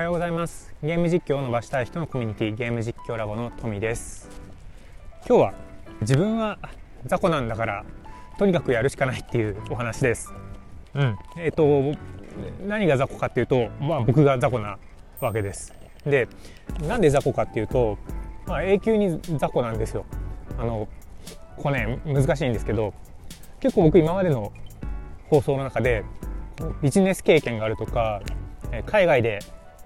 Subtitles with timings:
[0.00, 0.72] はようございます。
[0.82, 4.30] ゲーム実況を伸ばしたい人のコミュニティゲーム実況ラボのトミです。
[5.28, 5.54] 今日は
[6.00, 6.58] 自分は
[7.04, 7.84] 雑魚なんだから
[8.38, 10.32] とにかくやるしかないっていうお話です。
[10.94, 11.18] うん。
[11.36, 11.92] えっ、と
[12.66, 14.78] 何が雑魚かっていうとまあ僕が雑魚な
[15.20, 15.74] わけです。
[16.06, 16.28] で
[16.88, 17.98] なんで雑魚かっていうと
[18.46, 20.06] まあ永久に雑魚なんですよ。
[20.58, 20.88] あの
[21.58, 22.94] これね難しいんですけど
[23.60, 24.50] 結構僕今までの
[25.28, 26.04] 放送の中で
[26.80, 28.22] ビジネス経験があるとか
[28.86, 29.40] 海外で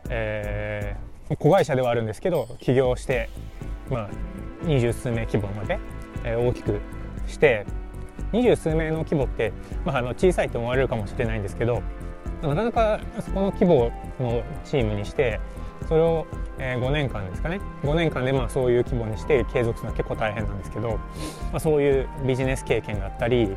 [0.09, 3.31] えー、子会社ではあるんですけど起業して、
[3.91, 4.11] まあ、
[4.63, 5.79] 二十数名規模まで、
[6.25, 6.81] えー、大きく
[7.27, 7.67] して
[8.33, 9.53] 二十数名の規模って、
[9.85, 11.83] まあ、あの小さいと思われるかもしれないんですけど
[12.43, 13.91] なかなかそこの規模
[14.21, 15.41] のチームにして
[15.89, 16.27] それを、
[16.59, 17.61] えー、5年間ですかね。
[17.83, 20.99] 5年間でまあそういう規模にして継続するのは結構大変なんですけど、
[21.53, 23.55] まあ、そういうビジネス経験があったり、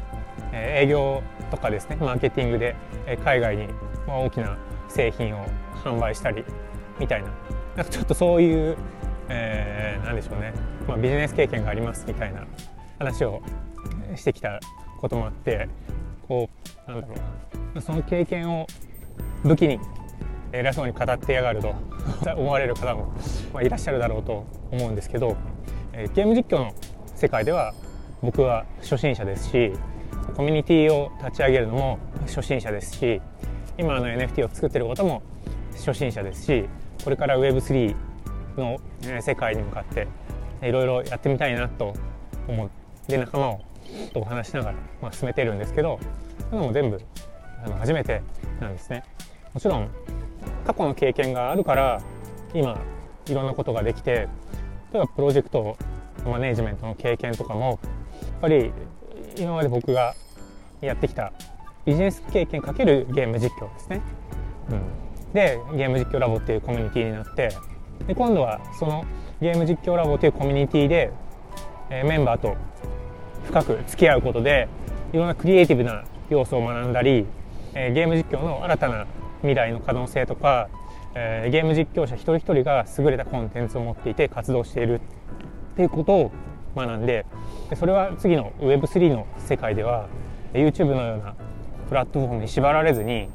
[0.51, 2.75] えー、営業とかですねマーケティングで、
[3.05, 3.67] え、海外に、
[4.07, 5.45] ま、大きな製品を
[5.83, 6.43] 販売したり
[6.99, 7.29] みたいな。
[7.75, 8.77] なんかちょっとそういう、
[9.29, 10.53] えー、なんでしょうね、
[10.87, 12.43] まあ、ビジネス経験がありますみたいな
[12.97, 13.41] 話を
[14.15, 14.59] してきた
[14.99, 15.69] こともあって
[16.27, 16.49] こ
[16.87, 17.13] うなんだろ
[17.75, 17.81] う。
[17.81, 18.67] その経験を
[19.43, 19.79] 武器に
[20.51, 21.75] 偉そうに語ってやがると
[22.35, 23.13] 思われる方も、
[23.53, 25.35] まあ、いらっしゃるだろうと思うんですけど、
[25.93, 26.73] えー、ゲーム実況の
[27.15, 27.73] 世界では
[28.21, 29.73] 僕は初心者ですし
[30.35, 33.21] コミュニティを立ち上げるのも初心者ですし
[33.77, 35.21] 今の NFT を作ってることも
[35.75, 36.65] 初心者ですし
[37.03, 37.95] これから Web3
[38.57, 38.79] の
[39.21, 40.07] 世界に向かって
[40.63, 41.93] いろいろやってみたいなと
[42.47, 42.69] 思う。
[43.07, 43.61] で仲間を
[44.13, 45.99] とお話しながら、まあ、進めてるんですけど
[46.49, 46.99] そのも全部
[47.63, 48.21] あの初めて
[48.59, 49.03] なんですね。
[49.53, 49.89] もちろん
[50.65, 52.01] 過去の経験があるから
[52.53, 52.77] 今
[53.27, 54.27] いろんなことができて
[54.91, 55.77] 例えばプロジェクト
[56.25, 57.79] マネージメントの経験とかもやっ
[58.41, 58.71] ぱり
[59.37, 60.15] 今まで僕が
[60.81, 61.31] やってきた
[61.87, 64.01] ビジネス経験かけるゲーム実況ですね。
[64.69, 67.49] うんでゲーム実況ラボっていうコミュニティになって
[68.07, 69.05] で今度はその
[69.41, 71.11] ゲーム実況ラボというコミュニティで、
[71.89, 72.55] えー、メンバーと
[73.45, 74.67] 深く付き合うことで
[75.13, 77.25] いろんなクリエイティブな要素を学んだり、
[77.73, 79.05] えー、ゲーム実況の新たな
[79.41, 80.69] 未来の可能性とか、
[81.13, 85.01] えー、ゲーム実況者一人一人が優れたコンテンツを持っていて活動している
[85.73, 86.31] っていうことを
[86.75, 87.25] 学んで
[87.69, 90.07] でそれは次の Web3 の世界では
[90.53, 91.35] YouTube のような
[91.89, 93.29] プラットフォームに縛られずに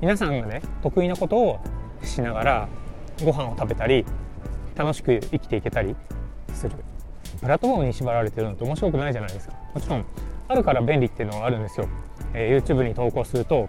[0.00, 1.58] 皆さんがね得意なことを
[2.02, 2.68] しながら
[3.24, 4.04] ご飯を食べたり
[4.74, 5.96] 楽しく生きていけたり
[6.52, 6.76] する。
[7.40, 9.54] プラットフォームに縛られてるのって面白くないじゃないですか。
[9.74, 10.04] もちろん
[10.48, 11.88] あるから便利っていうのはあるんですよ、
[12.34, 13.68] えー、YouTube に投稿すると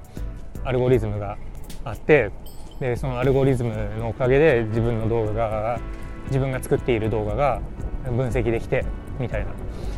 [0.64, 1.38] アルゴリズムが
[1.84, 2.32] あって
[2.80, 5.80] でそのアルゴリズムのおかげで自分の動画が
[6.28, 7.62] 自分が作っている動画が
[8.04, 8.86] 分析できて
[9.20, 9.52] みたいな。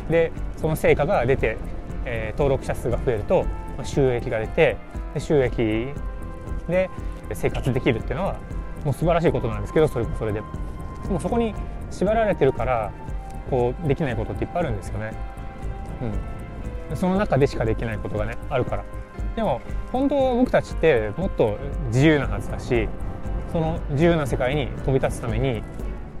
[0.08, 1.58] でその成果が出て、
[2.04, 3.44] えー、登録者数が増えると
[3.84, 4.76] 収益が出て
[5.18, 5.88] 収益
[6.68, 6.90] で
[7.34, 8.36] 生活できるっていうのは
[8.84, 11.54] もう素晴らしいことなんですけどそれもそれでもそこに
[11.90, 12.92] 縛られてるから
[13.48, 15.12] こうできないことっていっぱいあるんですよね。
[16.90, 18.84] うん、その中でしかできないことがねあるから
[19.36, 19.60] でも
[19.92, 22.88] 本当は僕たちってもっと自由なはずだし
[23.52, 25.62] その自由な世界に飛び立つために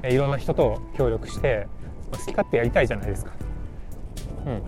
[0.04, 1.68] いろんな人と協力して
[2.12, 3.32] 好き勝手やりたいじゃないですか。
[4.46, 4.62] うん、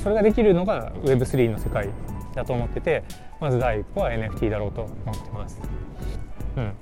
[0.00, 1.88] それができるのが Web3 の世界
[2.34, 3.02] だと思ってて
[3.40, 5.60] まず第一歩は NFT だろうと思ってます。
[6.56, 6.72] うん。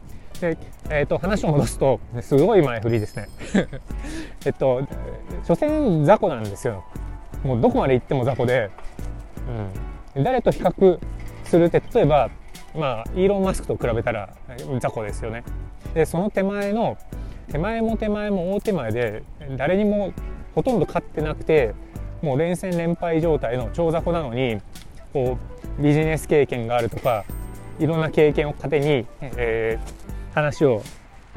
[0.40, 0.58] で
[0.90, 3.28] えーと、話を戻すとすごい前振りですね。
[4.44, 4.82] えっと
[5.44, 6.84] 所詮雑魚なんですよ。
[7.44, 8.70] もうどこまで行っても雑魚で、
[10.14, 10.98] うん、誰と比較
[11.44, 12.30] するって例えば
[12.74, 14.30] まあイーロン・マスクと比べたら
[14.80, 15.44] 雑魚ですよね。
[15.94, 16.96] でその手前の
[17.50, 19.22] 手前も手前も大手前で
[19.56, 20.12] 誰にも
[20.54, 21.74] ほとんど勝ってなくて
[22.24, 24.60] もう連戦連敗状態の超雑魚なのに
[25.12, 25.38] こ
[25.78, 27.24] うビジネス経験があるとか
[27.78, 30.82] いろんな経験を糧に、えー、話を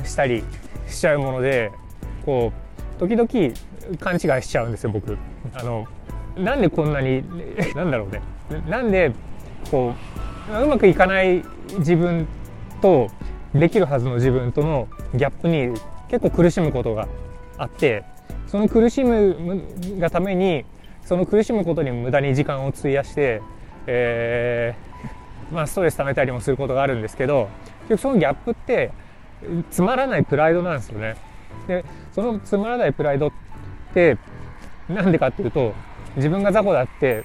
[0.03, 0.43] したり
[0.87, 1.71] しちゃうもので
[2.25, 2.53] こ
[2.97, 3.27] う時々
[3.99, 5.17] 勘違いしちゃうんですよ僕。
[5.53, 5.85] あの
[6.37, 7.23] なんでこんなに
[7.75, 8.21] なんだろうね
[8.69, 9.11] なんで
[9.69, 9.93] こ
[10.49, 11.43] ううまくいかない
[11.79, 12.27] 自分
[12.81, 13.07] と
[13.53, 15.73] できるはずの自分とのギャップに
[16.07, 17.07] 結構苦しむことが
[17.57, 18.03] あって
[18.45, 19.63] その苦しむ
[19.99, 20.65] がために
[21.07, 23.41] その苦しむことに無駄に時間を費やして
[23.87, 27.49] えー、まあ、ストレス溜めたりもすることがあるんですけど
[27.87, 28.91] 結局そのギャップって
[29.71, 31.15] つまらないプライドなんですよね。
[31.67, 33.31] でそのつまらないプライドっ
[33.93, 34.17] て
[34.89, 35.73] なんでかっていうと
[36.17, 37.23] 自分が雑魚だって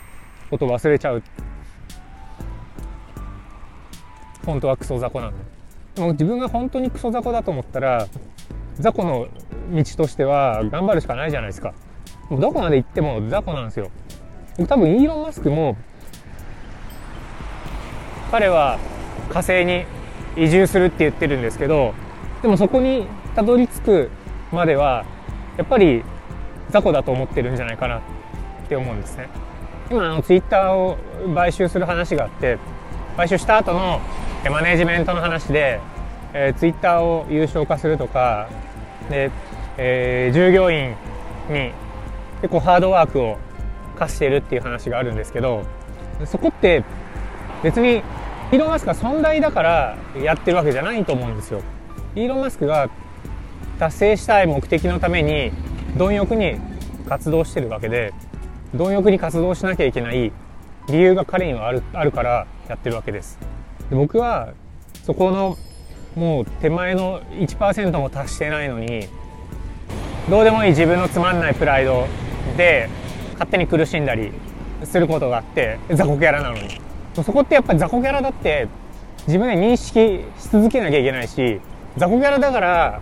[0.50, 1.22] ことを忘れちゃう。
[4.46, 5.44] 本当はクソ雑魚なんで。
[5.96, 8.06] でも自分が本当にクソ雑魚だと思ったら
[8.78, 9.28] 雑魚の
[9.72, 11.74] 道としては頑張るしかないじゃないですか。
[12.38, 13.90] どこまで行っても雑魚なんですよ。
[14.68, 15.76] 多分イーロン・マスクも
[18.30, 18.78] 彼は
[19.30, 19.84] 火星に
[20.36, 21.94] 移住するって言ってるんですけど
[22.42, 24.10] でもそこにたどり着く
[24.50, 25.04] までは
[25.56, 26.02] やっぱり
[26.70, 28.02] 雑魚だと思ってるんじゃないかなっ
[28.68, 29.28] て思うんですね。
[29.90, 30.96] 今あのツイッターを
[31.34, 32.58] 買収する話があって
[33.16, 34.00] 買収した後の
[34.50, 35.80] マネジメントの話で、
[36.32, 38.48] えー、ツイッターを有償化するとか
[39.10, 39.30] で、
[39.76, 40.94] えー、従業員
[41.50, 41.72] に
[42.42, 43.38] 結構ハードワークを
[43.96, 45.64] 課してるっていう話があるんですけど
[46.26, 46.84] そこって
[47.62, 48.02] 別に
[48.52, 51.62] イーロン・マスクが存在だからやってるわけじゃないと思うんですよ。
[52.14, 52.90] イーロン・マスクが
[53.78, 55.52] 達成したい目的のために
[55.96, 56.58] 貪欲に
[57.08, 58.12] 活動してるわけで
[58.74, 60.32] 貪欲に活動しなきゃいけない
[60.88, 63.38] 理由が彼にはあるあるからやってるわけです
[63.90, 64.52] で僕は
[65.04, 65.56] そこの
[66.14, 69.08] もう手前の1%も達してないのに
[70.30, 72.06] どうでもいい自分のつまんないプライド
[72.56, 72.88] で
[73.32, 74.32] 勝手に苦しんだり
[74.84, 76.80] することがあって雑魚キャラなのに。
[77.14, 78.68] そこってやっぱり雑魚キャラだって
[79.26, 81.60] 自分で認識し続けなきゃいけないし
[81.96, 83.00] 雑魚キャラだから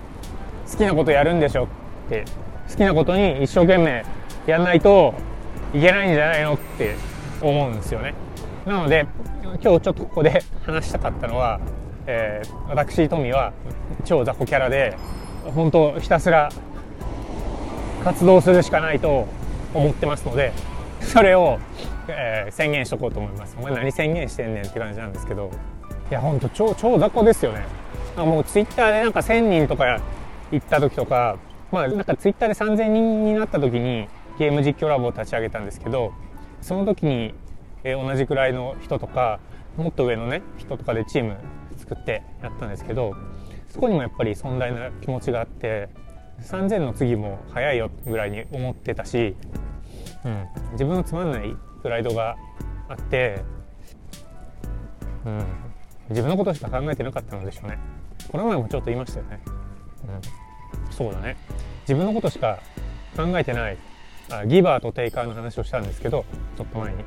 [0.68, 1.68] 好きなことやるんでしょっ
[2.08, 2.24] て
[2.68, 4.04] 好きなことに一生懸命
[4.46, 5.14] やんないと
[5.72, 6.96] いけないんじゃないのって
[7.40, 8.14] 思うんですよね。
[8.66, 9.06] なので
[9.42, 11.60] 今日ちょっとここで話したかったのは、
[12.06, 13.52] えー、私トミは
[14.04, 14.96] 超雑魚キャラで
[15.54, 16.50] 本当ひたすら
[18.04, 19.26] 活動するしかないと
[19.74, 20.52] 思ってますので
[21.00, 21.58] それを、
[22.08, 23.56] えー、宣言しとこうと思います。
[23.58, 25.50] お前何宣言してんねんって感じなんですけど。
[26.10, 27.64] いやほんと超超雑魚ですよね。
[28.16, 30.00] もうツイッターでなんか1000人とか
[30.50, 31.38] 行った時とか
[31.70, 34.08] まあなんかツイッターで3000人になった時に
[34.38, 36.12] ゲーム実況ラボを立ち上げたんですけど
[36.60, 37.34] その時に、
[37.84, 39.38] えー、同じくらいの人とか
[39.76, 41.36] もっと上のね人とかでチーム
[41.76, 43.14] 作ってやったんですけど
[43.68, 45.88] そこにもやっぱり壮大な気持ちがあって
[46.42, 49.36] 3000の次も早いよぐらいに思ってたし、
[50.24, 52.36] うん、自分のつまんないプライドが
[52.88, 53.42] あって、
[55.24, 55.44] うん、
[56.10, 57.78] 自分のことしか考えてなかったのでしょうね。
[58.30, 59.40] この前もちょっと言いましたよね、
[60.04, 61.36] うん、そうだね。
[61.82, 62.60] 自分のことしか
[63.16, 63.76] 考えてない
[64.30, 66.24] あギバーとテイカーの話をしたんですけど
[66.56, 66.98] ちょっと前に。
[66.98, 67.06] やっ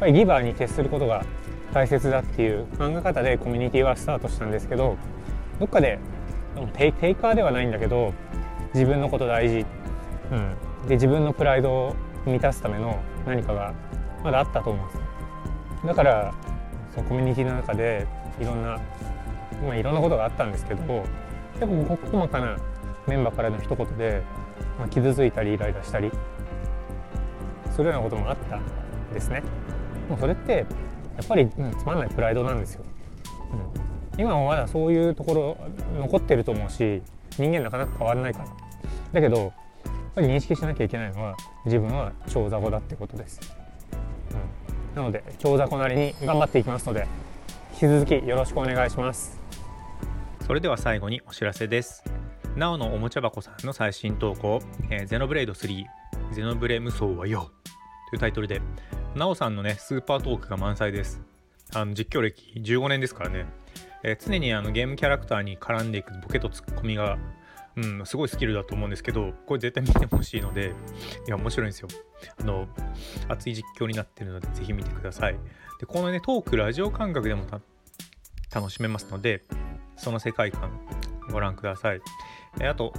[0.00, 1.24] ぱりギバーに徹することが
[1.72, 4.96] 大切だっていう考え方でコミュニティはスタートしたんですけど
[5.58, 5.98] どっかで
[6.76, 8.12] テイカーではないんだけど
[8.74, 9.64] 自分のこと大事、
[10.32, 10.34] う
[10.84, 13.72] ん、で自分のプライドを満たすための何かが
[14.22, 16.34] まだあったと思うんですだから
[16.94, 18.06] そのコミュニティの中で
[18.40, 18.80] いろんな、
[19.62, 21.04] まあ、いろんなことがあったんですけど
[21.54, 22.56] 結構細かな
[23.06, 24.22] メンバーからの一言で、
[24.78, 26.10] まあ、傷ついたりイライラしたり
[27.70, 28.62] するようなこともあったん
[29.12, 29.42] ですね。
[30.08, 30.52] もうそれって
[31.16, 32.84] やっぱり、うん、つまんないプライドなんですよ。
[34.14, 35.56] うん、今もまだそういうところ
[36.00, 38.63] 残ってると思うし人間なかなか変わらないから。
[39.14, 39.52] だけどやっ
[40.16, 43.40] ぱり認識しなきゃいけないのは自分は超雑魚だってことです、
[44.92, 47.06] うん、なので超雑魚なりに頑張っていきますので
[47.74, 49.40] 引き続きよろしくお願いします。
[50.46, 52.04] それでは最後にお知らせです。
[52.54, 55.84] なおのおもちゃ箱さんの最新投稿、えー、ゼノブレイド3
[56.30, 57.50] ゼノブレ無双はよ。
[58.10, 58.62] というタイトルで
[59.16, 61.20] なおさんのねスーパートークが満載です。
[61.74, 63.46] あの実況歴15年ですからね、
[64.04, 67.18] えー、常にあのゲームキャラクターに絡んでいくボケとツッコミが
[67.76, 70.72] うん、すごいスキルだと思うんですけど、これ絶対見てほしいので、
[71.26, 71.88] いや、面白いんですよ。
[72.40, 72.68] あの、
[73.28, 75.36] 熱い実況になってるので、ぜひ見てください。
[75.80, 77.46] で、このね、トーク、ラジオ感覚でも
[78.52, 79.42] 楽しめますので、
[79.96, 80.80] その世界観、
[81.30, 82.00] ご覧ください。
[82.62, 82.92] あと、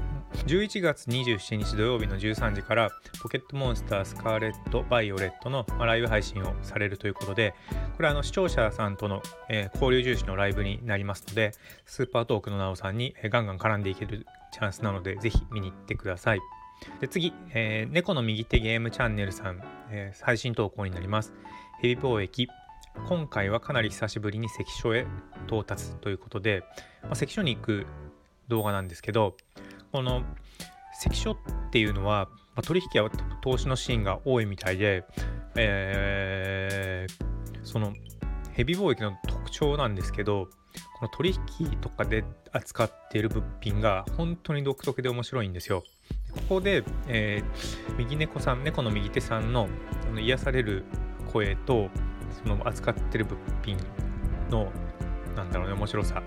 [0.48, 2.90] 11月27日土曜日の13時から、
[3.22, 7.54] ポケットモンスタースカーレット・バイオレットのライブ配信をされるということで、
[7.96, 11.54] これはあの視聴者さんとの、えー、交流重視のライブになりますので、
[11.86, 16.40] スーパートークのなおさんに、えー、ガンガン絡んでいけるチャンスなので、ぜひ見に行ってください。
[17.00, 21.34] で次、えー、猫の右手ゲームチャンネルさん、えー、配信投稿になります。
[21.82, 22.48] ヘビ貿易。
[23.08, 25.06] 今回はかなり久しぶりに関所へ
[25.48, 26.64] 到達ということで、
[27.04, 27.86] まあ、関所に行く
[28.48, 29.36] 動画なんですけど、
[29.92, 30.24] この
[31.00, 31.38] 関所っ
[31.72, 33.10] ていうのは、まあ、取引や
[33.42, 35.04] 投資のシーンが多いみたいで、
[35.56, 37.94] えー、その
[38.54, 40.48] ヘビ貿易の特徴なんですけど、
[40.98, 45.84] この取引とかで扱っている物品が本当に独特で面白いんですよ。
[46.32, 49.68] ここで、えー、右猫さん、猫の右手さんの
[50.04, 50.84] その癒される
[51.32, 51.90] 声と、
[52.44, 53.78] その扱ってる物品
[54.50, 54.72] の、
[55.36, 56.24] なんだろうね、面白さ。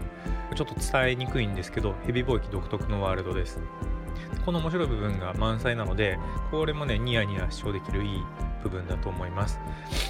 [0.54, 3.60] ちょっと伝えにくいんですけど、ヘビ貿易独特のワールドです。
[4.44, 6.18] この面白い部分が満載なので、
[6.50, 8.24] これもね、ニヤニヤ視聴できるいい
[8.62, 9.60] 部分だと思います。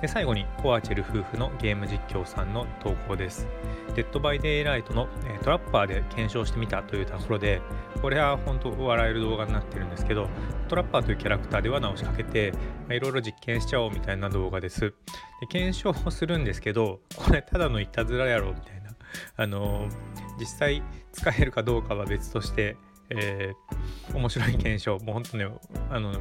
[0.00, 3.46] で最後に、ポアチェル夫婦のゲーム実況さんの投稿です。
[3.94, 7.60] デッドバイデイライトの、えトラッパーで検証してみたというところで、
[8.00, 10.28] これは本当笑える動画になってるんですけど、
[10.68, 12.52] トラッパーというキャラクターで罠を仕掛けて、
[12.94, 14.80] いろいろ実験しちゃおうみたいな動画です。
[15.40, 18.77] で検証をするんですけど、これただのいたずらやろみたいな。
[19.36, 19.88] あの
[20.38, 22.76] 実際使えるかどうかは別として、
[23.10, 25.48] えー、面白い検証もう本当ね
[25.90, 26.14] あの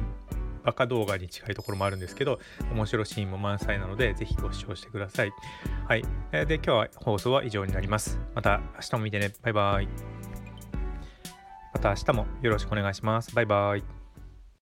[0.64, 2.40] バカ動画に近いところもあるんですけど
[2.72, 5.32] 面白いシーンも満載なのでぜひご視聴してください。
[5.86, 6.04] はい。
[6.32, 8.18] えで今日は放送は以上になります。
[8.34, 9.32] また明日も見てね。
[9.42, 9.88] バイバイ。
[11.72, 13.34] また明日もよろしくお願いします。
[13.34, 13.97] バイバイ。